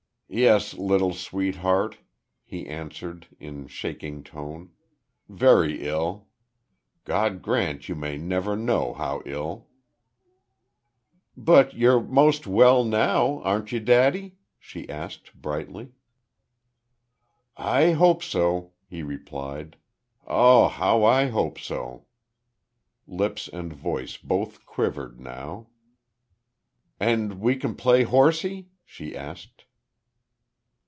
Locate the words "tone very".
4.23-5.85